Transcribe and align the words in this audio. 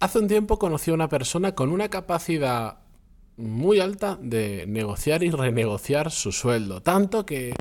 Hace 0.00 0.18
un 0.18 0.28
tiempo 0.28 0.58
conocí 0.58 0.90
a 0.90 0.94
una 0.94 1.10
persona 1.10 1.54
con 1.54 1.70
una 1.70 1.90
capacidad 1.90 2.78
muy 3.36 3.80
alta 3.80 4.18
de 4.18 4.64
negociar 4.66 5.22
y 5.22 5.30
renegociar 5.30 6.10
su 6.10 6.32
sueldo. 6.32 6.80
Tanto 6.80 7.26
que 7.26 7.54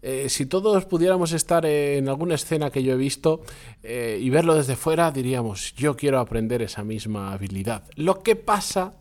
eh, 0.00 0.30
si 0.30 0.46
todos 0.46 0.86
pudiéramos 0.86 1.32
estar 1.32 1.66
en 1.66 2.08
alguna 2.08 2.36
escena 2.36 2.70
que 2.70 2.82
yo 2.82 2.94
he 2.94 2.96
visto 2.96 3.42
eh, 3.82 4.18
y 4.18 4.30
verlo 4.30 4.54
desde 4.54 4.74
fuera, 4.74 5.10
diríamos, 5.10 5.74
yo 5.74 5.94
quiero 5.94 6.18
aprender 6.18 6.62
esa 6.62 6.82
misma 6.82 7.30
habilidad. 7.30 7.84
Lo 7.94 8.22
que 8.22 8.36
pasa 8.36 8.94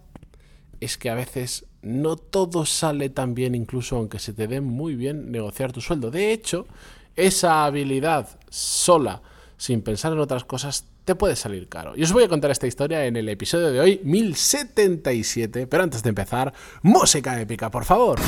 es 0.81 0.97
que 0.97 1.09
a 1.09 1.15
veces 1.15 1.67
no 1.81 2.17
todo 2.17 2.65
sale 2.65 3.09
tan 3.09 3.33
bien, 3.35 3.55
incluso 3.55 3.95
aunque 3.95 4.19
se 4.19 4.33
te 4.33 4.47
dé 4.47 4.59
muy 4.59 4.95
bien 4.95 5.31
negociar 5.31 5.71
tu 5.71 5.79
sueldo. 5.79 6.11
De 6.11 6.33
hecho, 6.33 6.67
esa 7.15 7.63
habilidad 7.63 8.37
sola, 8.49 9.21
sin 9.55 9.81
pensar 9.81 10.11
en 10.11 10.19
otras 10.19 10.43
cosas, 10.43 10.90
te 11.05 11.15
puede 11.15 11.35
salir 11.35 11.67
caro. 11.67 11.93
Y 11.95 12.03
os 12.03 12.11
voy 12.11 12.23
a 12.23 12.27
contar 12.27 12.51
esta 12.51 12.67
historia 12.67 13.05
en 13.05 13.15
el 13.15 13.29
episodio 13.29 13.71
de 13.71 13.79
hoy, 13.79 14.01
1077. 14.03 15.67
Pero 15.67 15.83
antes 15.83 16.03
de 16.03 16.09
empezar, 16.09 16.53
música 16.81 17.39
épica, 17.39 17.71
por 17.71 17.85
favor. 17.85 18.19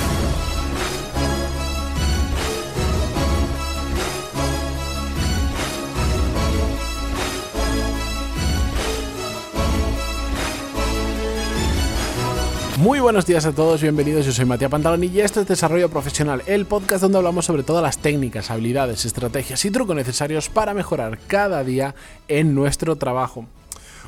Muy 12.84 13.00
buenos 13.00 13.26
días 13.26 13.46
a 13.46 13.54
todos, 13.54 13.82
bienvenidos. 13.82 14.26
Yo 14.26 14.34
soy 14.34 14.44
Matías 14.44 14.70
Pantaloni 14.70 15.08
y 15.08 15.22
esto 15.22 15.40
es 15.40 15.48
Desarrollo 15.48 15.88
Profesional, 15.88 16.42
el 16.48 16.66
podcast 16.66 17.02
donde 17.02 17.18
hablamos 17.18 17.46
sobre 17.46 17.64
todas 17.64 17.82
las 17.82 18.00
técnicas, 18.00 18.52
habilidades, 18.52 19.06
estrategias 19.06 19.64
y 19.64 19.72
trucos 19.72 19.96
necesarios 19.96 20.50
para 20.50 20.74
mejorar 20.74 21.18
cada 21.28 21.64
día 21.64 21.96
en 22.28 22.54
nuestro 22.54 22.98
trabajo. 22.98 23.48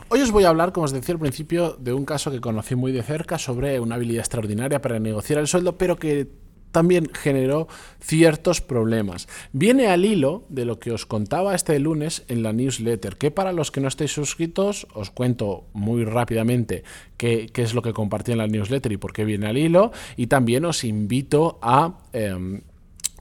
Hoy 0.10 0.20
os 0.20 0.32
voy 0.32 0.44
a 0.44 0.50
hablar, 0.50 0.74
como 0.74 0.84
os 0.84 0.92
decía 0.92 1.14
al 1.14 1.20
principio, 1.20 1.78
de 1.80 1.94
un 1.94 2.04
caso 2.04 2.32
que 2.32 2.42
conocí 2.42 2.76
muy 2.76 2.92
de 2.92 3.02
cerca 3.02 3.38
sobre 3.38 3.80
una 3.80 3.96
habilidad 3.96 4.20
extraordinaria 4.20 4.82
para 4.82 5.00
negociar 5.00 5.40
el 5.40 5.48
sueldo, 5.48 5.78
pero 5.78 5.96
que 5.96 6.28
también 6.76 7.10
generó 7.14 7.70
ciertos 8.02 8.60
problemas. 8.60 9.30
Viene 9.54 9.88
al 9.88 10.04
hilo 10.04 10.44
de 10.50 10.66
lo 10.66 10.78
que 10.78 10.92
os 10.92 11.06
contaba 11.06 11.56
este 11.56 11.80
lunes 11.80 12.26
en 12.28 12.44
la 12.44 12.52
newsletter, 12.52 13.16
que 13.16 13.32
para 13.32 13.54
los 13.54 13.72
que 13.72 13.80
no 13.80 13.88
estéis 13.88 14.12
suscritos, 14.12 14.86
os 14.94 15.10
cuento 15.10 15.68
muy 15.72 16.04
rápidamente 16.04 16.84
qué, 17.16 17.50
es 17.56 17.74
lo 17.74 17.82
que 17.82 17.94
compartí 17.94 18.34
en 18.34 18.40
la 18.40 18.48
newsletter 18.48 18.92
y 18.92 18.98
por 18.98 19.14
qué 19.14 19.24
viene 19.24 19.48
al 19.48 19.58
hilo, 19.58 19.94
y 20.18 20.28
también 20.28 20.66
os 20.66 20.84
invito 20.84 21.60
a... 21.62 22.00
Em, 22.12 22.62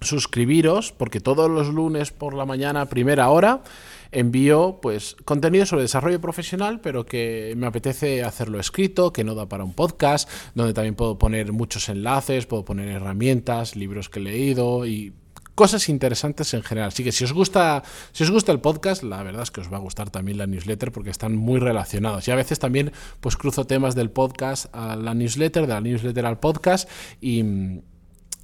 suscribiros 0.01 0.93
porque 0.93 1.21
todos 1.21 1.51
los 1.51 1.69
lunes 1.69 2.11
por 2.11 2.35
la 2.35 2.45
mañana, 2.45 2.91
primera 2.91 3.31
hora, 3.31 3.63
envío 4.15 4.79
pues 4.81 5.17
contenido 5.25 5.67
sobre 5.67 5.83
desarrollo 5.83 6.21
profesional, 6.21 6.81
pero 6.81 7.05
que 7.05 7.55
me 7.57 7.67
apetece 7.67 8.23
hacerlo 8.23 8.59
escrito, 8.59 9.13
que 9.13 9.25
no 9.25 9.35
da 9.35 9.49
para 9.49 9.65
un 9.65 9.75
podcast, 9.75 10.31
donde 10.55 10.73
también 10.73 10.95
puedo 10.95 11.19
poner 11.19 11.53
muchos 11.53 11.89
enlaces, 11.89 12.47
puedo 12.47 12.65
poner 12.65 12.89
herramientas, 12.89 13.77
libros 13.77 14.09
que 14.09 14.21
he 14.21 14.23
leído 14.23 14.87
y 14.87 15.13
cosas 15.55 15.89
interesantes 15.89 16.55
en 16.55 16.63
general. 16.63 16.89
Así 16.89 17.05
que 17.05 17.13
si 17.13 17.25
os 17.25 17.33
gusta, 17.33 17.83
si 18.13 18.25
os 18.25 18.31
gusta 18.31 18.53
el 18.53 18.61
podcast, 18.61 19.03
la 19.03 19.23
verdad 19.23 19.43
es 19.43 19.51
que 19.51 19.61
os 19.61 19.73
va 19.73 19.77
a 19.77 19.81
gustar 19.81 20.11
también 20.11 20.39
la 20.39 20.47
newsletter 20.47 20.93
porque 20.93 21.11
están 21.11 21.37
muy 21.37 21.61
relacionados. 21.61 22.27
Y 22.29 22.31
a 22.31 22.37
veces 22.37 22.59
también 22.59 22.93
pues 23.21 23.37
cruzo 23.37 23.67
temas 23.67 23.95
del 23.95 24.11
podcast 24.11 24.67
a 24.75 24.97
la 24.97 25.15
newsletter, 25.15 25.67
de 25.67 25.75
la 25.75 25.81
newsletter 25.81 26.27
al 26.27 26.39
podcast 26.39 26.89
y 27.21 27.45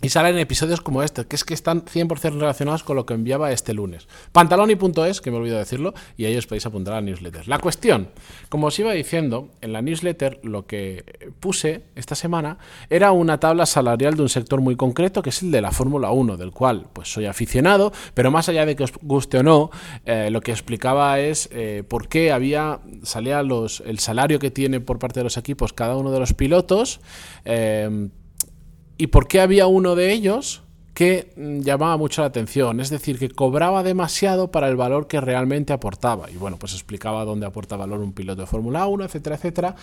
y 0.02 0.08
salen 0.08 0.38
episodios 0.38 0.80
como 0.80 1.02
este, 1.02 1.26
que 1.26 1.36
es 1.36 1.44
que 1.44 1.54
están 1.54 1.84
100% 1.84 2.38
relacionados 2.38 2.82
con 2.82 2.96
lo 2.96 3.06
que 3.06 3.14
enviaba 3.14 3.52
este 3.52 3.74
lunes. 3.74 4.08
Pantaloni.es, 4.32 5.20
que 5.20 5.30
me 5.30 5.36
olvido 5.36 5.58
decirlo, 5.58 5.94
y 6.16 6.24
ahí 6.24 6.36
os 6.36 6.46
podéis 6.46 6.66
apuntar 6.66 6.94
a 6.94 6.96
la 6.96 7.02
newsletter. 7.02 7.48
La 7.48 7.58
cuestión, 7.58 8.08
como 8.48 8.68
os 8.68 8.78
iba 8.78 8.92
diciendo, 8.92 9.48
en 9.60 9.72
la 9.72 9.82
newsletter 9.82 10.40
lo 10.42 10.66
que 10.66 11.32
puse 11.40 11.84
esta 11.94 12.14
semana 12.14 12.58
era 12.88 13.12
una 13.12 13.38
tabla 13.38 13.66
salarial 13.66 14.14
de 14.14 14.22
un 14.22 14.28
sector 14.28 14.60
muy 14.60 14.76
concreto, 14.76 15.22
que 15.22 15.30
es 15.30 15.42
el 15.42 15.50
de 15.50 15.60
la 15.60 15.70
Fórmula 15.70 16.10
1, 16.10 16.36
del 16.36 16.50
cual 16.50 16.86
pues 16.92 17.12
soy 17.12 17.26
aficionado, 17.26 17.92
pero 18.14 18.30
más 18.30 18.48
allá 18.48 18.66
de 18.66 18.76
que 18.76 18.84
os 18.84 18.92
guste 19.02 19.38
o 19.38 19.42
no, 19.42 19.70
eh, 20.06 20.30
lo 20.30 20.40
que 20.40 20.52
explicaba 20.52 21.20
es 21.20 21.48
eh, 21.52 21.84
por 21.86 22.08
qué 22.08 22.32
había, 22.32 22.80
salía 23.02 23.42
los, 23.42 23.82
el 23.86 23.98
salario 23.98 24.38
que 24.38 24.50
tiene 24.50 24.80
por 24.80 24.98
parte 24.98 25.20
de 25.20 25.24
los 25.24 25.36
equipos 25.36 25.72
cada 25.72 25.96
uno 25.96 26.10
de 26.10 26.20
los 26.20 26.32
pilotos, 26.32 27.00
eh, 27.44 28.08
y 29.00 29.06
por 29.06 29.28
qué 29.28 29.40
había 29.40 29.66
uno 29.66 29.96
de 29.96 30.12
ellos 30.12 30.62
que 30.92 31.32
mm, 31.34 31.60
llamaba 31.60 31.96
mucho 31.96 32.20
la 32.20 32.26
atención, 32.26 32.80
es 32.80 32.90
decir, 32.90 33.18
que 33.18 33.30
cobraba 33.30 33.82
demasiado 33.82 34.50
para 34.50 34.68
el 34.68 34.76
valor 34.76 35.06
que 35.06 35.22
realmente 35.22 35.72
aportaba. 35.72 36.30
Y 36.30 36.36
bueno, 36.36 36.58
pues 36.58 36.74
explicaba 36.74 37.24
dónde 37.24 37.46
aporta 37.46 37.78
valor 37.78 38.00
un 38.00 38.12
piloto 38.12 38.42
de 38.42 38.46
Fórmula 38.46 38.86
1, 38.86 39.06
etcétera, 39.06 39.36
etcétera. 39.36 39.74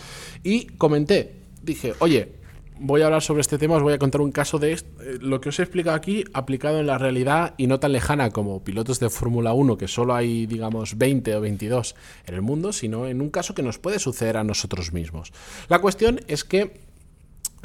Y 0.44 0.66
comenté, 0.66 1.32
dije, 1.64 1.94
oye, 1.98 2.32
voy 2.78 3.02
a 3.02 3.06
hablar 3.06 3.20
sobre 3.20 3.40
este 3.40 3.58
tema, 3.58 3.74
os 3.74 3.82
voy 3.82 3.94
a 3.94 3.98
contar 3.98 4.20
un 4.20 4.30
caso 4.30 4.60
de 4.60 4.74
eh, 4.74 4.78
lo 5.20 5.40
que 5.40 5.48
os 5.48 5.58
he 5.58 5.62
explicado 5.62 5.96
aquí 5.96 6.22
aplicado 6.32 6.78
en 6.78 6.86
la 6.86 6.96
realidad 6.96 7.54
y 7.56 7.66
no 7.66 7.80
tan 7.80 7.90
lejana 7.90 8.30
como 8.30 8.62
pilotos 8.62 9.00
de 9.00 9.10
Fórmula 9.10 9.52
1, 9.52 9.76
que 9.78 9.88
solo 9.88 10.14
hay, 10.14 10.46
digamos, 10.46 10.96
20 10.96 11.34
o 11.34 11.40
22 11.40 11.96
en 12.24 12.34
el 12.34 12.42
mundo, 12.42 12.72
sino 12.72 13.08
en 13.08 13.20
un 13.20 13.30
caso 13.30 13.52
que 13.52 13.64
nos 13.64 13.78
puede 13.78 13.98
suceder 13.98 14.36
a 14.36 14.44
nosotros 14.44 14.92
mismos. 14.92 15.32
La 15.68 15.80
cuestión 15.80 16.20
es 16.28 16.44
que 16.44 16.86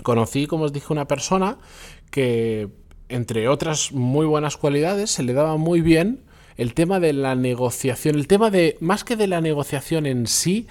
conocí, 0.01 0.47
como 0.47 0.65
os 0.65 0.73
dije, 0.73 0.87
una 0.91 1.07
persona 1.07 1.57
que, 2.09 2.69
entre 3.09 3.47
otras 3.47 3.91
muy 3.91 4.25
buenas 4.25 4.57
cualidades, 4.57 5.11
se 5.11 5.23
le 5.23 5.33
daba 5.33 5.57
muy 5.57 5.81
bien 5.81 6.23
el 6.57 6.73
tema 6.73 6.99
de 6.99 7.13
la 7.13 7.35
negociación, 7.35 8.15
el 8.15 8.27
tema 8.27 8.49
de, 8.49 8.77
más 8.79 9.03
que 9.03 9.15
de 9.15 9.27
la 9.27 9.41
negociación 9.41 10.05
en 10.05 10.27
sí, 10.27 10.67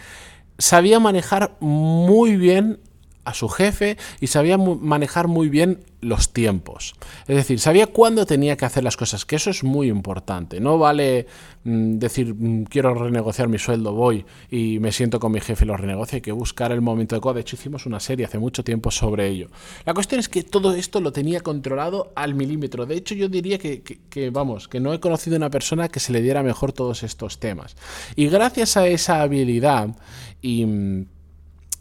sabía 0.59 1.01
manejar 1.01 1.57
muy 1.61 2.37
bien 2.37 2.81
a 3.25 3.35
su 3.35 3.49
jefe 3.49 3.97
y 4.21 4.27
sabía 4.27 4.59
manejar 4.59 5.29
muy 5.29 5.49
bien 5.49 5.81
los 6.01 6.33
tiempos. 6.33 6.95
Es 7.29 7.37
decir, 7.37 7.61
sabía 7.61 7.87
cuándo 7.87 8.27
tenía 8.27 8.57
que 8.57 8.65
hacer 8.65 8.83
las 8.83 8.97
cosas, 8.97 9.25
que 9.25 9.37
eso 9.37 9.51
es 9.51 9.63
muy 9.63 9.89
importante. 9.89 10.59
No 10.59 10.77
vale 10.77 11.27
mm, 11.63 11.99
decir, 11.99 12.35
mm, 12.35 12.65
quiero 12.65 12.93
renegociar 12.95 13.49
mi 13.49 13.59
sueldo, 13.59 13.93
voy 13.93 14.27
y 14.51 14.81
me 14.81 14.91
siento 14.91 15.21
con 15.21 15.31
mi 15.31 15.41
jefe 15.41 15.65
y 15.65 15.69
lo 15.69 15.77
renegocio. 15.77 16.17
Hay 16.17 16.21
que 16.21 16.33
buscar 16.33 16.73
el 16.73 16.81
momento 16.81 17.15
adecuado. 17.15 17.37
De 17.37 17.43
hecho, 17.43 17.55
hicimos 17.55 17.87
una 17.87 18.01
serie 18.01 18.27
hace 18.27 18.39
mucho 18.41 18.65
tiempo 18.65 18.91
sobre 18.91 19.29
ello. 19.29 19.49
La 19.87 19.95
cuestión 19.95 20.19
es 20.19 20.29
que 20.29 20.43
todo 20.43 20.75
esto 20.75 21.01
lo 21.01 21.13
tenía 21.13 21.41
controlado 21.41 22.13
al 22.17 22.35
milímetro. 22.35 22.85
De 22.85 22.97
hecho, 22.97 23.15
yo 23.15 23.29
diría 23.29 23.59
que, 23.59 24.31
vamos, 24.31 24.67
que 24.67 24.81
no 24.81 24.93
he 24.93 24.99
conocido 24.99 25.37
una 25.37 25.51
persona 25.51 25.89
que 25.89 26.01
se 26.01 26.13
le 26.13 26.21
diera 26.21 26.43
mejor 26.43 26.73
todos 26.73 27.05
estos 27.05 27.39
temas. 27.39 27.77
Y 28.17 28.27
gracias 28.27 28.77
a 28.77 28.89
esa 28.89 29.23
habilidad 29.23 29.95
y 30.41 30.67
mm, 30.67 31.07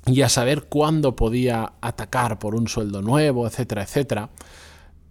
y 0.05 0.21
a 0.21 0.29
saber 0.29 0.63
cuándo 0.63 1.15
podía 1.15 1.73
atacar 1.81 2.39
por 2.39 2.55
un 2.55 2.67
sueldo 2.67 3.01
nuevo, 3.01 3.45
etcétera, 3.45 3.83
etcétera, 3.83 4.29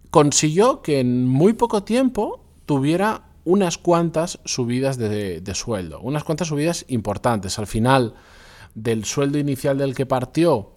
consiguió 0.09 0.81
que 0.81 0.99
en 0.99 1.27
muy 1.27 1.53
poco 1.53 1.83
tiempo 1.83 2.43
tuviera 2.65 3.23
unas 3.43 3.77
cuantas 3.77 4.39
subidas 4.45 4.97
de, 4.97 5.41
sueldo, 5.55 5.99
unas 6.01 6.23
cuantas 6.23 6.49
subidas 6.49 6.85
importantes. 6.89 7.57
Al 7.57 7.67
final 7.67 8.13
del 8.75 9.05
sueldo 9.05 9.39
inicial 9.39 9.77
del 9.77 9.95
que 9.95 10.05
partió 10.05 10.73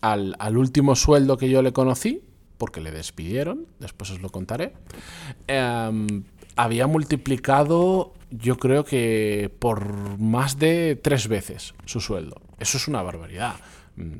al, 0.00 0.56
último 0.56 0.96
sueldo 0.96 1.36
que 1.36 1.48
yo 1.48 1.62
le 1.62 1.72
conocí, 1.72 2.22
porque 2.56 2.80
le 2.80 2.90
despidieron, 2.90 3.66
después 3.78 4.10
os 4.10 4.20
lo 4.20 4.30
contaré, 4.30 4.72
em, 5.46 6.24
había 6.58 6.88
multiplicado 6.88 8.12
yo 8.30 8.58
creo 8.58 8.84
que 8.84 9.50
por 9.58 10.18
más 10.18 10.58
de 10.58 10.96
tres 10.96 11.28
veces 11.28 11.74
su 11.86 12.00
sueldo. 12.00 12.42
Eso 12.58 12.76
es 12.76 12.88
una 12.88 13.00
barbaridad. 13.00 13.54
Mm, 13.96 14.16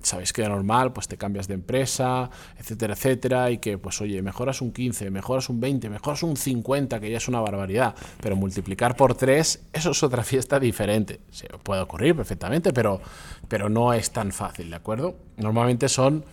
sabéis 0.00 0.32
que 0.32 0.42
de 0.42 0.48
normal, 0.48 0.92
pues 0.92 1.08
te 1.08 1.16
cambias 1.16 1.48
de 1.48 1.54
empresa, 1.54 2.30
etcétera, 2.58 2.94
etcétera, 2.94 3.50
y 3.50 3.58
que, 3.58 3.78
pues 3.78 4.00
oye, 4.00 4.22
mejoras 4.22 4.62
un 4.62 4.72
15, 4.72 5.10
mejoras 5.10 5.48
un 5.48 5.60
20, 5.60 5.90
mejoras 5.90 6.22
un 6.22 6.36
50, 6.36 7.00
que 7.00 7.10
ya 7.10 7.18
es 7.18 7.28
una 7.28 7.40
barbaridad, 7.40 7.94
pero 8.20 8.36
multiplicar 8.36 8.96
por 8.96 9.14
3, 9.14 9.68
eso 9.72 9.90
es 9.90 10.02
otra 10.02 10.22
fiesta 10.22 10.58
diferente. 10.58 11.20
Se 11.30 11.48
puede 11.48 11.82
ocurrir 11.82 12.16
perfectamente, 12.16 12.72
pero, 12.72 13.00
pero 13.48 13.68
no 13.68 13.92
es 13.92 14.10
tan 14.12 14.32
fácil, 14.32 14.70
¿de 14.70 14.76
acuerdo? 14.76 15.16
Normalmente 15.36 15.88
son 15.88 16.24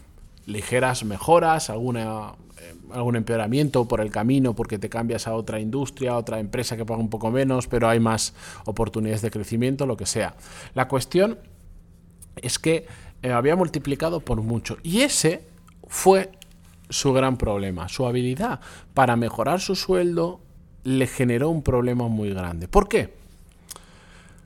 ligeras 0.49 1.03
mejoras, 1.05 1.69
alguna 1.69 2.33
eh, 2.57 2.75
algún 2.91 3.15
empeoramiento 3.15 3.87
por 3.87 4.01
el 4.01 4.11
camino 4.11 4.55
porque 4.55 4.79
te 4.79 4.89
cambias 4.89 5.27
a 5.27 5.33
otra 5.33 5.59
industria, 5.59 6.11
a 6.11 6.17
otra 6.17 6.39
empresa 6.39 6.75
que 6.75 6.85
paga 6.85 6.99
un 6.99 7.09
poco 7.09 7.31
menos, 7.31 7.67
pero 7.67 7.87
hay 7.87 7.99
más 7.99 8.33
oportunidades 8.65 9.21
de 9.21 9.31
crecimiento, 9.31 9.85
lo 9.85 9.95
que 9.95 10.05
sea. 10.05 10.35
La 10.73 10.87
cuestión 10.87 11.37
es 12.35 12.59
que 12.59 12.85
eh, 13.21 13.31
había 13.31 13.55
multiplicado 13.55 14.19
por 14.19 14.41
mucho 14.41 14.77
y 14.83 15.01
ese 15.01 15.43
fue 15.87 16.31
su 16.89 17.13
gran 17.13 17.37
problema. 17.37 17.87
Su 17.87 18.05
habilidad 18.07 18.59
para 18.93 19.15
mejorar 19.15 19.61
su 19.61 19.75
sueldo 19.75 20.41
le 20.83 21.07
generó 21.07 21.49
un 21.49 21.61
problema 21.61 22.07
muy 22.07 22.33
grande. 22.33 22.67
¿Por 22.67 22.89
qué? 22.89 23.13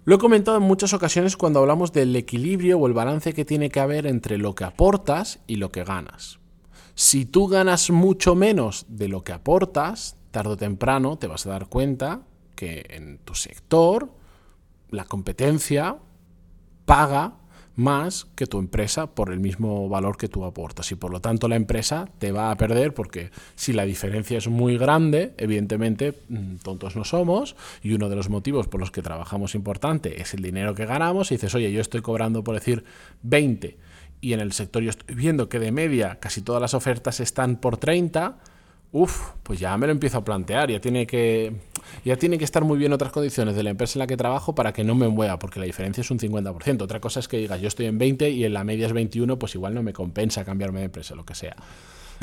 Lo 0.05 0.15
he 0.15 0.19
comentado 0.19 0.57
en 0.57 0.63
muchas 0.63 0.93
ocasiones 0.93 1.37
cuando 1.37 1.59
hablamos 1.59 1.93
del 1.93 2.13
equilibrio 2.15 2.77
o 2.77 2.87
el 2.87 2.93
balance 2.93 3.33
que 3.33 3.45
tiene 3.45 3.69
que 3.69 3.79
haber 3.79 4.05
entre 4.05 4.37
lo 4.37 4.53
que 4.53 4.65
aportas 4.65 5.39
y 5.47 5.55
lo 5.55 5.71
que 5.71 5.85
ganas. 5.85 6.39
Si 6.93 7.25
tú 7.25 7.47
ganas 7.47 7.89
mucho 7.89 8.35
menos 8.35 8.85
de 8.89 9.07
lo 9.07 9.23
que 9.23 9.31
aportas, 9.31 10.17
tarde 10.31 10.51
o 10.51 10.57
temprano 10.57 11.17
te 11.17 11.27
vas 11.27 11.45
a 11.45 11.51
dar 11.51 11.67
cuenta 11.67 12.21
que 12.55 12.85
en 12.89 13.19
tu 13.19 13.33
sector 13.33 14.11
la 14.89 15.05
competencia 15.05 15.97
paga 16.85 17.37
más 17.75 18.27
que 18.35 18.45
tu 18.45 18.59
empresa 18.59 19.07
por 19.07 19.31
el 19.31 19.39
mismo 19.39 19.89
valor 19.89 20.17
que 20.17 20.29
tú 20.29 20.45
aportas. 20.45 20.91
Y 20.91 20.95
por 20.95 21.11
lo 21.11 21.19
tanto 21.19 21.47
la 21.47 21.55
empresa 21.55 22.09
te 22.19 22.31
va 22.31 22.51
a 22.51 22.57
perder 22.57 22.93
porque 22.93 23.31
si 23.55 23.73
la 23.73 23.85
diferencia 23.85 24.37
es 24.37 24.47
muy 24.47 24.77
grande, 24.77 25.33
evidentemente 25.37 26.13
mm, 26.29 26.57
tontos 26.57 26.95
no 26.95 27.03
somos. 27.03 27.55
Y 27.81 27.93
uno 27.93 28.09
de 28.09 28.15
los 28.15 28.29
motivos 28.29 28.67
por 28.67 28.79
los 28.79 28.91
que 28.91 29.01
trabajamos 29.01 29.55
importante 29.55 30.21
es 30.21 30.33
el 30.33 30.41
dinero 30.41 30.75
que 30.75 30.85
ganamos. 30.85 31.31
Y 31.31 31.35
dices, 31.35 31.55
oye, 31.55 31.71
yo 31.71 31.81
estoy 31.81 32.01
cobrando 32.01 32.43
por 32.43 32.55
decir 32.55 32.83
20 33.23 33.77
y 34.23 34.31
en 34.31 34.39
el 34.39 34.53
sector 34.53 34.81
yo 34.81 34.89
estoy 34.89 35.15
viendo 35.15 35.49
que 35.49 35.59
de 35.59 35.73
media 35.73 36.17
casi 36.21 36.41
todas 36.41 36.61
las 36.61 36.73
ofertas 36.73 37.19
están 37.19 37.57
por 37.57 37.75
30, 37.75 38.37
uff, 38.93 39.31
pues 39.41 39.59
ya 39.59 39.75
me 39.75 39.87
lo 39.87 39.91
empiezo 39.91 40.19
a 40.19 40.23
plantear, 40.23 40.71
ya 40.71 40.79
tiene 40.79 41.05
que 41.05 41.51
ya 42.05 42.15
tiene 42.15 42.37
que 42.37 42.45
estar 42.45 42.63
muy 42.63 42.77
bien 42.77 42.93
otras 42.93 43.11
condiciones 43.11 43.55
de 43.55 43.63
la 43.63 43.71
empresa 43.71 43.97
en 43.97 43.99
la 43.99 44.07
que 44.07 44.15
trabajo 44.15 44.55
para 44.55 44.71
que 44.71 44.83
no 44.83 44.95
me 44.95 45.07
mueva, 45.07 45.39
porque 45.39 45.59
la 45.59 45.65
diferencia 45.65 46.01
es 46.01 46.11
un 46.11 46.19
50%. 46.19 46.81
Otra 46.81 46.99
cosa 46.99 47.19
es 47.19 47.27
que 47.27 47.37
digas, 47.37 47.59
yo 47.59 47.67
estoy 47.67 47.87
en 47.87 47.97
20 47.97 48.29
y 48.29 48.45
en 48.45 48.53
la 48.53 48.63
media 48.63 48.87
es 48.87 48.93
21, 48.93 49.37
pues 49.37 49.55
igual 49.55 49.73
no 49.73 49.83
me 49.83 49.93
compensa 49.93 50.45
cambiarme 50.45 50.79
de 50.79 50.85
empresa, 50.85 51.15
lo 51.15 51.25
que 51.25 51.35
sea. 51.35 51.55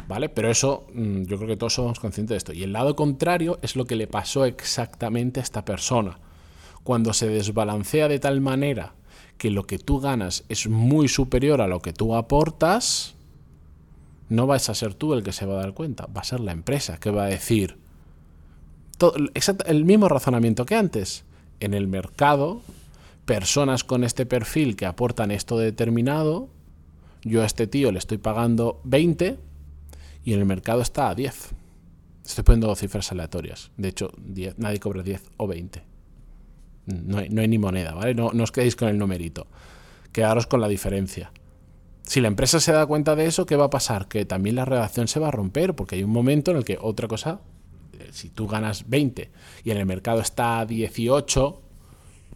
¿Vale? 0.08 0.28
Pero 0.28 0.50
eso, 0.50 0.87
mm, 0.94 1.25
yo 1.25 1.37
creo 1.37 1.49
que 1.49 1.56
todos 1.56 1.75
somos 1.75 2.00
conscientes 2.00 2.31
de 2.31 2.37
esto. 2.38 2.52
Y 2.52 2.62
el 2.62 2.72
lado 2.72 2.96
contrario 2.96 3.58
es 3.62 3.76
lo 3.76 3.84
que 3.84 3.96
le 3.96 4.06
pasó 4.06 4.44
exactamente 4.44 5.40
a 5.40 5.43
esta 5.43 5.64
persona. 5.64 6.19
Cuando 6.84 7.12
se 7.12 7.28
desbalancea 7.28 8.08
de 8.08 8.19
tal 8.19 8.40
manera 8.40 8.94
que 9.37 9.50
lo 9.50 9.67
que 9.67 9.78
tú 9.78 10.00
ganas 10.00 10.44
es 10.49 10.69
muy 10.69 11.08
superior 11.08 11.61
a 11.61 11.69
lo 11.69 11.81
que 11.81 11.93
tú 11.93 12.14
aportas, 12.14 13.14
no 14.31 14.47
vas 14.47 14.71
a 14.71 14.75
ser 14.75 14.94
tú 14.94 15.12
el 15.12 15.23
que 15.23 15.32
se 15.32 15.44
va 15.44 15.55
a 15.55 15.62
dar 15.62 15.75
cuenta, 15.75 16.06
va 16.06 16.23
a 16.23 16.25
ser 16.25 16.41
la 16.41 16.53
empresa 16.53 16.99
que 16.99 17.11
va 17.11 17.25
a 17.25 17.29
decir, 17.29 17.77
el 19.67 19.85
mismo 19.85 20.09
razonamiento 20.09 20.65
que 20.65 20.77
antes. 20.77 21.25
En 21.59 21.75
el 21.75 21.88
mercado, 21.88 22.62
personas 23.27 23.85
con 23.85 24.05
este 24.05 24.25
perfil 24.25 24.77
que 24.77 24.87
aportan 24.87 25.31
esto 25.31 25.59
determinado, 25.59 26.49
yo 27.23 27.43
a 27.43 27.47
este 27.47 27.67
tío 27.67 27.93
le 27.93 27.99
estoy 27.99 28.19
pagando 28.19 28.81
20 28.85 29.37
y 30.25 30.32
en 30.32 30.38
el 30.38 30.47
mercado 30.47 30.81
está 30.81 31.11
a 31.11 31.15
10. 31.15 31.50
Estoy 32.25 32.44
poniendo 32.44 32.75
cifras 32.77 33.11
aleatorias. 33.12 33.73
De 33.77 33.88
hecho, 33.88 34.12
nadie 34.56 34.79
cobra 34.79 35.03
10 35.03 35.23
o 35.37 35.47
20. 35.47 35.82
No 36.87 37.19
hay, 37.19 37.29
ni 37.29 37.59
moneda, 37.59 37.94
¿vale? 37.94 38.15
No, 38.15 38.31
no 38.32 38.44
os 38.44 38.53
quedéis 38.53 38.77
con 38.77 38.88
el 38.88 38.97
numerito. 38.97 39.47
Quedaros 40.12 40.47
con 40.47 40.61
la 40.61 40.69
diferencia. 40.69 41.31
Si 42.02 42.20
la 42.20 42.29
empresa 42.29 42.61
se 42.61 42.73
da 42.73 42.87
cuenta 42.87 43.14
de 43.17 43.26
eso, 43.26 43.47
¿qué 43.47 43.56
va 43.56 43.67
a 43.67 43.70
pasar? 43.70 44.08
Que 44.08 44.25
también 44.25 44.56
la 44.56 44.64
relación 44.64 45.08
se 45.08 45.20
va 45.20 45.29
a 45.29 45.32
romper, 45.32 45.75
porque 45.75 45.97
hay 45.97 46.02
un 46.02 46.11
momento 46.11 46.50
en 46.50 46.56
el 46.56 46.64
que 46.64 46.79
otra 46.81 47.06
cosa 47.08 47.41
si 48.12 48.29
tú 48.29 48.47
ganas 48.47 48.88
20 48.88 49.31
y 49.64 49.70
en 49.70 49.76
el 49.76 49.87
mercado 49.87 50.20
está 50.20 50.61
a 50.61 50.67
18, 50.67 51.62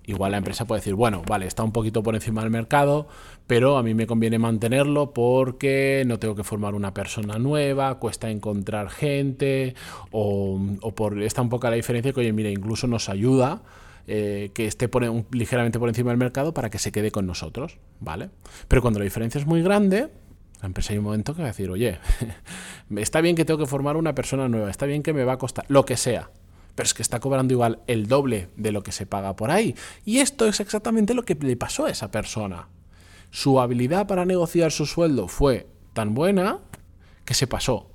igual 0.06 0.32
la 0.32 0.38
empresa 0.38 0.66
puede 0.66 0.80
decir, 0.80 0.94
bueno, 0.94 1.22
vale, 1.26 1.46
está 1.46 1.62
un 1.62 1.72
poquito 1.72 2.02
por 2.02 2.14
encima 2.14 2.42
del 2.42 2.50
mercado, 2.50 3.08
pero 3.46 3.76
a 3.76 3.82
mí 3.82 3.94
me 3.94 4.06
conviene 4.06 4.38
mantenerlo 4.38 5.12
porque 5.12 6.04
no 6.06 6.18
tengo 6.18 6.34
que 6.34 6.44
formar 6.44 6.74
una 6.74 6.94
persona 6.94 7.38
nueva, 7.38 7.98
cuesta 7.98 8.30
encontrar 8.30 8.90
gente, 8.90 9.74
o, 10.10 10.60
por 10.94 11.22
está 11.22 11.42
un 11.42 11.48
poco 11.48 11.68
la 11.68 11.76
diferencia 11.76 12.12
que, 12.12 12.20
oye, 12.20 12.32
mira, 12.32 12.50
incluso 12.50 12.86
nos 12.86 13.08
ayuda. 13.08 13.62
Eh, 14.06 14.50
que 14.52 14.66
esté 14.66 14.90
ligeramente 15.30 15.78
por 15.78 15.88
encima 15.88 16.10
del 16.10 16.18
mercado 16.18 16.52
para 16.52 16.68
que 16.68 16.78
se 16.78 16.92
quede 16.92 17.10
con 17.10 17.26
nosotros, 17.26 17.78
¿vale? 18.00 18.28
Pero 18.68 18.82
cuando 18.82 18.98
la 18.98 19.04
diferencia 19.04 19.38
es 19.38 19.46
muy 19.46 19.62
grande, 19.62 20.10
la 20.60 20.66
empresa 20.66 20.92
hay 20.92 20.98
un 20.98 21.04
momento 21.04 21.34
que 21.34 21.40
va 21.40 21.48
a 21.48 21.52
decir, 21.52 21.70
oye, 21.70 21.98
está 22.96 23.22
bien 23.22 23.34
que 23.34 23.46
tengo 23.46 23.58
que 23.58 23.66
formar 23.66 23.96
una 23.96 24.14
persona 24.14 24.46
nueva, 24.46 24.70
está 24.70 24.84
bien 24.84 25.02
que 25.02 25.14
me 25.14 25.24
va 25.24 25.34
a 25.34 25.38
costar, 25.38 25.64
lo 25.68 25.86
que 25.86 25.96
sea. 25.96 26.30
Pero 26.74 26.86
es 26.86 26.92
que 26.92 27.00
está 27.00 27.18
cobrando 27.18 27.54
igual 27.54 27.80
el 27.86 28.06
doble 28.06 28.50
de 28.56 28.72
lo 28.72 28.82
que 28.82 28.92
se 28.92 29.06
paga 29.06 29.36
por 29.36 29.50
ahí. 29.50 29.74
Y 30.04 30.18
esto 30.18 30.46
es 30.46 30.60
exactamente 30.60 31.14
lo 31.14 31.22
que 31.22 31.34
le 31.36 31.56
pasó 31.56 31.86
a 31.86 31.90
esa 31.90 32.10
persona. 32.10 32.68
Su 33.30 33.58
habilidad 33.58 34.06
para 34.06 34.26
negociar 34.26 34.70
su 34.70 34.84
sueldo 34.84 35.28
fue 35.28 35.66
tan 35.94 36.12
buena 36.12 36.58
que 37.24 37.32
se 37.32 37.46
pasó. 37.46 37.88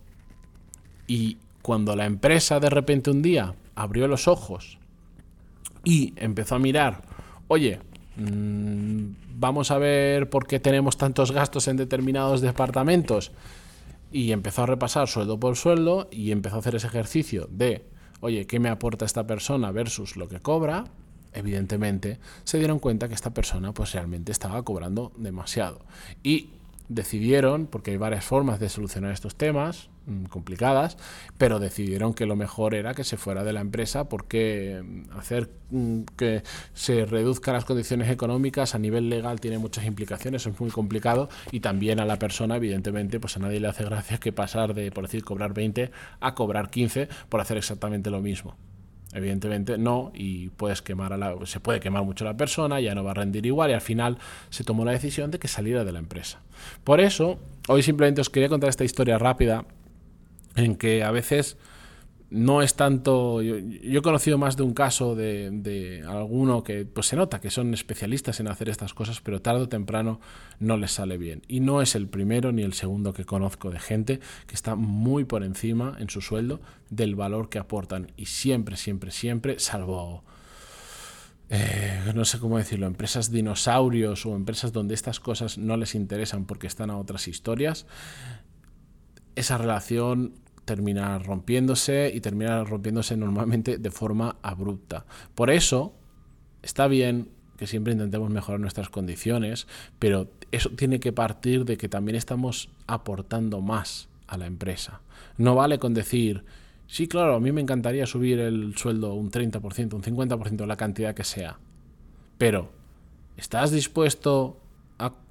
Y 1.05 1.37
cuando 1.61 1.95
la 1.95 2.05
empresa 2.05 2.59
de 2.59 2.71
repente 2.71 3.11
un 3.11 3.21
día 3.21 3.53
abrió 3.75 4.07
los 4.07 4.27
ojos 4.27 4.78
y 5.83 6.13
empezó 6.17 6.55
a 6.55 6.59
mirar, 6.59 7.01
oye, 7.47 7.79
Mm, 8.19 9.13
vamos 9.35 9.71
a 9.71 9.77
ver 9.77 10.29
por 10.29 10.45
qué 10.45 10.59
tenemos 10.59 10.97
tantos 10.97 11.31
gastos 11.31 11.67
en 11.67 11.77
determinados 11.77 12.41
departamentos. 12.41 13.31
Y 14.11 14.31
empezó 14.31 14.63
a 14.63 14.65
repasar 14.65 15.07
sueldo 15.07 15.39
por 15.39 15.55
sueldo 15.55 16.09
y 16.11 16.31
empezó 16.31 16.57
a 16.57 16.59
hacer 16.59 16.75
ese 16.75 16.87
ejercicio 16.87 17.47
de, 17.49 17.85
oye, 18.19 18.45
¿qué 18.45 18.59
me 18.59 18.69
aporta 18.69 19.05
esta 19.05 19.25
persona 19.25 19.71
versus 19.71 20.17
lo 20.17 20.27
que 20.27 20.39
cobra? 20.39 20.85
Evidentemente, 21.31 22.19
se 22.43 22.57
dieron 22.57 22.79
cuenta 22.79 23.07
que 23.07 23.13
esta 23.13 23.33
persona 23.33 23.71
pues 23.71 23.93
realmente 23.93 24.31
estaba 24.31 24.63
cobrando 24.63 25.13
demasiado. 25.15 25.79
Y 26.23 26.49
decidieron, 26.89 27.67
porque 27.67 27.91
hay 27.91 27.97
varias 27.97 28.25
formas 28.25 28.59
de 28.59 28.67
solucionar 28.67 29.11
estos 29.11 29.35
temas 29.35 29.89
complicadas, 30.29 30.97
pero 31.37 31.59
decidieron 31.59 32.13
que 32.13 32.25
lo 32.25 32.35
mejor 32.35 32.73
era 32.73 32.93
que 32.93 33.03
se 33.03 33.17
fuera 33.17 33.43
de 33.43 33.53
la 33.53 33.61
empresa 33.61 34.09
porque 34.09 34.81
mm, 34.83 35.17
hacer 35.17 35.49
mm, 35.71 36.01
que 36.17 36.43
se 36.73 37.05
reduzcan 37.05 37.53
las 37.53 37.65
condiciones 37.65 38.09
económicas 38.09 38.75
a 38.75 38.79
nivel 38.79 39.09
legal 39.09 39.39
tiene 39.39 39.57
muchas 39.57 39.85
implicaciones, 39.85 40.45
es 40.45 40.59
muy 40.59 40.71
complicado 40.71 41.29
y 41.51 41.59
también 41.59 41.99
a 41.99 42.05
la 42.05 42.19
persona, 42.19 42.57
evidentemente, 42.57 43.19
pues 43.19 43.37
a 43.37 43.39
nadie 43.39 43.59
le 43.59 43.67
hace 43.67 43.83
gracia 43.83 44.17
que 44.17 44.31
pasar 44.31 44.73
de, 44.73 44.91
por 44.91 45.05
decir, 45.05 45.23
cobrar 45.23 45.53
20 45.53 45.91
a 46.19 46.35
cobrar 46.35 46.69
15 46.69 47.07
por 47.29 47.41
hacer 47.41 47.57
exactamente 47.57 48.09
lo 48.09 48.21
mismo. 48.21 48.55
Evidentemente 49.11 49.77
no, 49.79 50.11
y 50.13 50.49
puedes 50.49 50.83
quemar 50.83 51.13
a 51.13 51.17
la, 51.17 51.35
se 51.45 51.59
puede 51.59 51.79
quemar 51.79 52.03
mucho 52.03 52.25
la 52.25 52.37
persona, 52.37 52.79
ya 52.79 52.93
no 52.93 53.03
va 53.03 53.11
a 53.11 53.15
rendir 53.15 53.45
igual, 53.45 53.71
y 53.71 53.73
al 53.73 53.81
final 53.81 54.19
se 54.51 54.63
tomó 54.63 54.85
la 54.85 54.91
decisión 54.91 55.31
de 55.31 55.39
que 55.39 55.47
saliera 55.47 55.83
de 55.83 55.91
la 55.91 55.99
empresa. 55.99 56.41
Por 56.83 56.99
eso, 56.99 57.39
hoy 57.67 57.81
simplemente 57.81 58.21
os 58.21 58.29
quería 58.29 58.49
contar 58.49 58.69
esta 58.69 58.83
historia 58.83 59.17
rápida 59.17 59.65
en 60.63 60.75
que 60.75 61.03
a 61.03 61.11
veces 61.11 61.57
no 62.29 62.61
es 62.61 62.75
tanto. 62.75 63.41
Yo, 63.41 63.55
he 63.57 64.01
conocido 64.01 64.37
más 64.37 64.55
de 64.55 64.63
un 64.63 64.73
caso 64.73 65.15
de, 65.15 66.03
alguno 66.07 66.63
que 66.63 66.85
pues 66.85 67.07
se 67.07 67.15
nota 67.15 67.41
que 67.41 67.49
son 67.49 67.73
especialistas 67.73 68.39
en 68.39 68.47
hacer 68.47 68.69
estas 68.69 68.93
cosas, 68.93 69.21
pero 69.21 69.41
tarde 69.41 69.61
o 69.61 69.69
temprano 69.69 70.19
no 70.59 70.77
les 70.77 70.91
sale 70.91 71.17
bien. 71.17 71.41
Y 71.47 71.59
no 71.59 71.81
es 71.81 71.95
el 71.95 72.07
primero 72.07 72.51
ni 72.51 72.61
el 72.61 72.73
segundo 72.73 73.13
que 73.13 73.25
conozco 73.25 73.71
de 73.71 73.79
gente 73.79 74.19
que 74.47 74.55
está 74.55 74.75
muy 74.75 75.25
por 75.25 75.43
encima 75.43 75.95
en 75.99 76.09
su 76.09 76.21
sueldo 76.21 76.61
del 76.89 77.15
valor 77.15 77.49
que 77.49 77.59
aportan. 77.59 78.11
Y 78.15 78.27
siempre, 78.27 78.77
siempre, 78.77 79.11
siempre, 79.11 79.59
salvo. 79.59 80.23
Eh, 81.51 82.11
no 82.13 82.25
sé 82.25 82.37
cómo 82.37 82.59
decirlo, 82.59 82.85
empresas 82.85 83.31
dinosaurios 83.31 84.23
o 84.27 84.35
empresas 84.35 84.71
donde 84.71 84.93
estas 84.93 85.19
cosas 85.19 85.57
no 85.57 85.77
les 85.77 85.95
interesan 85.95 86.45
porque 86.45 86.67
están 86.67 86.91
a 86.91 86.97
otras 86.99 87.27
historias, 87.27 87.87
esa 89.35 89.57
relación 89.57 90.35
termina 90.69 91.17
rompiéndose 91.17 92.11
y 92.13 92.21
termina 92.21 92.63
rompiéndose 92.63 93.17
normalmente 93.17 93.79
de 93.79 93.89
forma 93.89 94.35
abrupta. 94.43 95.03
Por 95.33 95.49
eso 95.49 95.95
está 96.61 96.87
bien 96.87 97.29
que 97.57 97.65
siempre 97.65 97.93
intentemos 97.93 98.29
mejorar 98.29 98.59
nuestras 98.59 98.89
condiciones, 98.89 99.65
pero 99.97 100.29
eso 100.51 100.69
tiene 100.69 100.99
que 100.99 101.11
partir 101.11 101.65
de 101.65 101.75
que 101.75 101.89
también 101.89 102.15
estamos 102.15 102.69
aportando 102.85 103.61
más 103.61 104.09
a 104.27 104.37
la 104.37 104.45
empresa. 104.45 105.01
No 105.37 105.55
vale 105.55 105.79
con 105.79 105.95
decir, 105.95 106.45
sí, 106.85 107.07
claro, 107.07 107.33
a 107.33 107.39
mí 107.39 107.51
me 107.51 107.61
encantaría 107.61 108.05
subir 108.05 108.37
el 108.37 108.77
sueldo 108.77 109.15
un 109.15 109.31
30%, 109.31 109.93
un 109.95 110.03
50%, 110.03 110.67
la 110.67 110.77
cantidad 110.77 111.15
que 111.15 111.23
sea, 111.23 111.57
pero 112.37 112.69
¿estás 113.37 113.71
dispuesto 113.71 114.61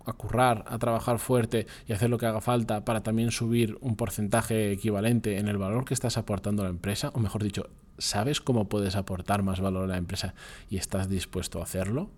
a, 0.08 0.12
currar, 0.14 0.64
a 0.68 0.78
trabajar 0.78 1.18
fuerte 1.18 1.66
y 1.86 1.92
hacer 1.92 2.10
lo 2.10 2.18
que 2.18 2.26
haga 2.26 2.40
falta 2.40 2.84
para 2.84 3.02
también 3.02 3.30
subir 3.30 3.78
un 3.80 3.96
porcentaje 3.96 4.72
equivalente 4.72 5.38
en 5.38 5.48
el 5.48 5.58
valor 5.58 5.84
que 5.84 5.94
estás 5.94 6.18
aportando 6.18 6.62
a 6.62 6.66
la 6.66 6.70
empresa, 6.70 7.10
o 7.14 7.20
mejor 7.20 7.42
dicho, 7.42 7.68
¿sabes 7.98 8.40
cómo 8.40 8.68
puedes 8.68 8.96
aportar 8.96 9.42
más 9.42 9.60
valor 9.60 9.84
a 9.84 9.88
la 9.88 9.96
empresa 9.96 10.34
y 10.70 10.76
estás 10.76 11.08
dispuesto 11.08 11.60
a 11.60 11.64
hacerlo? 11.64 12.10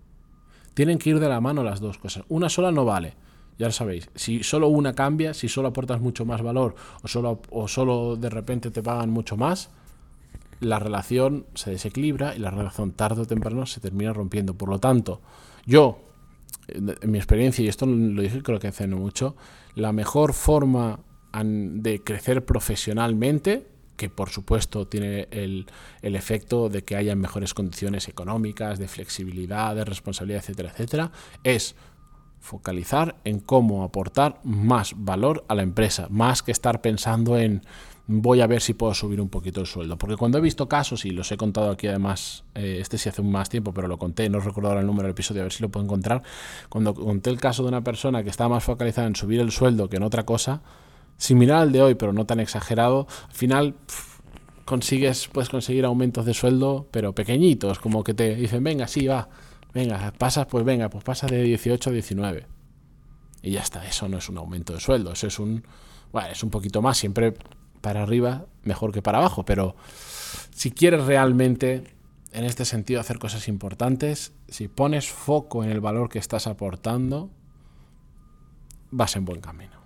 Tienen 0.73 0.97
que 0.97 1.09
ir 1.09 1.19
de 1.19 1.29
la 1.29 1.41
mano 1.41 1.63
las 1.63 1.81
dos 1.81 1.97
cosas. 1.97 2.23
Una 2.29 2.49
sola 2.49 2.71
no 2.71 2.85
vale. 2.85 3.15
Ya 3.57 3.67
lo 3.67 3.73
sabéis, 3.73 4.09
si 4.15 4.41
solo 4.41 4.69
una 4.69 4.93
cambia, 4.93 5.33
si 5.33 5.47
solo 5.47 5.67
aportas 5.67 6.01
mucho 6.01 6.25
más 6.25 6.41
valor 6.41 6.75
o 7.03 7.07
solo, 7.07 7.41
o 7.51 7.67
solo 7.67 8.15
de 8.15 8.29
repente 8.29 8.71
te 8.71 8.81
pagan 8.81 9.11
mucho 9.11 9.37
más, 9.37 9.69
la 10.61 10.79
relación 10.79 11.45
se 11.53 11.71
desequilibra 11.71 12.35
y 12.35 12.39
la 12.39 12.49
relación 12.49 12.91
tarde 12.91 13.21
o 13.21 13.27
temprano 13.27 13.65
se 13.65 13.79
termina 13.79 14.13
rompiendo. 14.13 14.55
Por 14.55 14.69
lo 14.69 14.79
tanto, 14.79 15.21
yo 15.65 15.99
en 16.73 17.11
mi 17.11 17.17
experiencia, 17.17 17.63
y 17.63 17.67
esto 17.67 17.85
lo 17.85 18.21
dije 18.21 18.41
creo 18.41 18.59
que 18.59 18.67
hace 18.67 18.87
no 18.87 18.97
mucho, 18.97 19.35
la 19.75 19.91
mejor 19.91 20.33
forma 20.33 20.99
de 21.33 22.03
crecer 22.03 22.45
profesionalmente, 22.45 23.67
que 23.95 24.09
por 24.09 24.29
supuesto 24.29 24.87
tiene 24.87 25.27
el, 25.31 25.67
el, 26.01 26.15
efecto 26.15 26.69
de 26.69 26.83
que 26.83 26.95
haya 26.95 27.15
mejores 27.15 27.53
condiciones 27.53 28.07
económicas, 28.07 28.79
de 28.79 28.87
flexibilidad, 28.87 29.75
de 29.75 29.85
responsabilidad, 29.85 30.41
etcétera, 30.41 30.71
etcétera, 30.71 31.11
es 31.43 31.75
focalizar 32.41 33.17
en 33.23 33.39
cómo 33.39 33.83
aportar 33.83 34.39
más 34.43 34.93
valor 34.97 35.45
a 35.47 35.55
la 35.55 35.61
empresa, 35.61 36.07
más 36.09 36.41
que 36.41 36.51
estar 36.51 36.81
pensando 36.81 37.37
en 37.37 37.61
voy 38.07 38.41
a 38.41 38.47
ver 38.47 38.61
si 38.61 38.73
puedo 38.73 38.93
subir 38.93 39.21
un 39.21 39.29
poquito 39.29 39.61
el 39.61 39.67
sueldo. 39.67 39.97
Porque 39.97 40.17
cuando 40.17 40.37
he 40.37 40.41
visto 40.41 40.67
casos, 40.67 41.05
y 41.05 41.11
los 41.11 41.31
he 41.31 41.37
contado 41.37 41.71
aquí 41.71 41.87
además, 41.87 42.43
eh, 42.55 42.77
este 42.79 42.97
sí 42.97 43.09
hace 43.09 43.21
más 43.21 43.49
tiempo, 43.49 43.73
pero 43.73 43.87
lo 43.87 43.97
conté, 43.97 44.29
no 44.29 44.39
recuerdo 44.39 44.69
ahora 44.69 44.81
el 44.81 44.87
número 44.87 45.03
del 45.03 45.11
episodio, 45.11 45.41
a 45.41 45.45
ver 45.45 45.53
si 45.53 45.61
lo 45.61 45.69
puedo 45.69 45.85
encontrar. 45.85 46.23
Cuando 46.69 46.93
conté 46.93 47.29
el 47.29 47.39
caso 47.39 47.63
de 47.63 47.69
una 47.69 47.83
persona 47.83 48.23
que 48.23 48.29
estaba 48.29 48.55
más 48.55 48.63
focalizada 48.63 49.07
en 49.07 49.15
subir 49.15 49.39
el 49.39 49.51
sueldo 49.51 49.89
que 49.89 49.97
en 49.97 50.03
otra 50.03 50.25
cosa, 50.25 50.61
similar 51.17 51.61
al 51.61 51.71
de 51.71 51.81
hoy, 51.81 51.95
pero 51.95 52.13
no 52.13 52.25
tan 52.25 52.39
exagerado, 52.39 53.07
al 53.27 53.33
final 53.33 53.75
consigues, 54.65 55.27
puedes 55.27 55.49
conseguir 55.49 55.85
aumentos 55.85 56.25
de 56.25 56.33
sueldo, 56.33 56.87
pero 56.91 57.13
pequeñitos, 57.13 57.79
como 57.79 58.03
que 58.03 58.13
te 58.13 58.35
dicen, 58.35 58.63
venga, 58.63 58.87
sí, 58.87 59.07
va, 59.07 59.29
venga, 59.73 60.11
pasas, 60.17 60.47
pues 60.47 60.65
venga, 60.65 60.89
pues 60.89 61.03
pasa 61.03 61.27
de 61.27 61.43
18 61.43 61.89
a 61.89 61.93
19. 61.93 62.47
Y 63.43 63.51
ya 63.51 63.61
está, 63.61 63.85
eso 63.87 64.07
no 64.07 64.17
es 64.17 64.29
un 64.29 64.37
aumento 64.37 64.73
de 64.73 64.79
sueldo, 64.79 65.13
eso 65.13 65.27
es 65.27 65.39
un, 65.39 65.63
bueno, 66.11 66.29
es 66.29 66.43
un 66.43 66.49
poquito 66.49 66.81
más, 66.81 66.97
siempre 66.97 67.33
para 67.81 68.03
arriba 68.03 68.45
mejor 68.63 68.91
que 68.93 69.01
para 69.01 69.17
abajo, 69.17 69.43
pero 69.43 69.75
si 70.51 70.71
quieres 70.71 71.05
realmente 71.05 71.83
en 72.31 72.45
este 72.45 72.65
sentido 72.65 73.01
hacer 73.01 73.19
cosas 73.19 73.47
importantes, 73.47 74.31
si 74.47 74.67
pones 74.67 75.09
foco 75.09 75.63
en 75.63 75.69
el 75.69 75.81
valor 75.81 76.09
que 76.09 76.19
estás 76.19 76.47
aportando, 76.47 77.29
vas 78.91 79.15
en 79.15 79.25
buen 79.25 79.41
camino. 79.41 79.81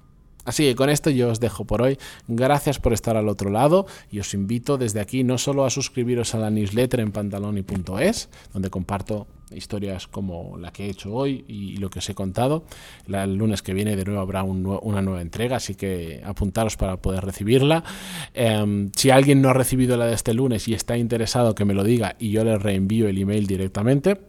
Así 0.45 0.63
que 0.63 0.75
con 0.75 0.91
esto 0.91 1.09
yo 1.09 1.29
os 1.29 1.39
dejo 1.39 1.65
por 1.65 1.81
hoy. 1.81 1.97
Gracias 2.27 2.79
por 2.79 2.93
estar 2.93 3.17
al 3.17 3.29
otro 3.29 3.49
lado 3.49 3.87
y 4.11 4.19
os 4.19 4.33
invito 4.35 4.77
desde 4.77 4.99
aquí 4.99 5.23
no 5.23 5.39
solo 5.39 5.65
a 5.65 5.71
suscribiros 5.71 6.35
a 6.35 6.37
la 6.37 6.51
newsletter 6.51 6.99
en 6.99 7.11
pantaloni.es, 7.11 8.29
donde 8.53 8.69
comparto 8.69 9.25
historias 9.51 10.07
como 10.07 10.57
la 10.57 10.71
que 10.71 10.85
he 10.85 10.89
hecho 10.89 11.13
hoy 11.13 11.45
y 11.47 11.77
lo 11.77 11.89
que 11.89 11.99
os 11.99 12.09
he 12.09 12.15
contado. 12.15 12.65
El 13.07 13.35
lunes 13.35 13.61
que 13.61 13.73
viene 13.73 13.95
de 13.95 14.05
nuevo 14.05 14.21
habrá 14.21 14.43
una 14.43 15.01
nueva 15.01 15.21
entrega, 15.21 15.57
así 15.57 15.75
que 15.75 16.21
apuntaros 16.25 16.77
para 16.77 16.97
poder 16.97 17.23
recibirla. 17.25 17.83
Em, 18.33 18.91
si 18.95 19.09
alguien 19.09 19.41
no 19.41 19.49
ha 19.49 19.53
recibido 19.53 19.97
la 19.97 20.05
de 20.05 20.13
este 20.13 20.33
lunes 20.33 20.67
y 20.67 20.73
está 20.73 20.97
interesado, 20.97 21.55
que 21.55 21.65
me 21.65 21.73
lo 21.73 21.83
diga 21.83 22.15
y 22.19 22.31
yo 22.31 22.43
le 22.43 22.57
reenvío 22.57 23.07
el 23.07 23.17
email 23.17 23.47
directamente. 23.47 24.19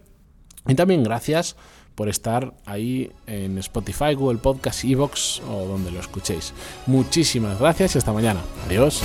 Y 0.67 0.75
también 0.75 1.03
gracias 1.03 1.55
por 1.95 2.09
estar 2.09 2.53
ahí 2.65 3.11
en 3.25 3.57
Spotify, 3.57 4.13
Google 4.13 4.37
Podcast, 4.37 4.85
Evox 4.85 5.41
o 5.49 5.65
donde 5.65 5.91
lo 5.91 5.99
escuchéis. 5.99 6.53
Muchísimas 6.85 7.59
gracias 7.59 7.95
y 7.95 7.97
hasta 7.97 8.13
mañana. 8.13 8.41
Adiós. 8.67 9.01